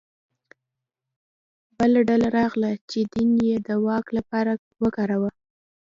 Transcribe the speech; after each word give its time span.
بله 1.77 1.99
ډله 2.09 2.27
راغله 2.39 2.71
چې 2.89 2.99
دین 3.13 3.29
یې 3.47 3.55
د 3.67 3.69
واک 3.85 4.05
لپاره 4.17 4.51
وکاروه 4.83 5.31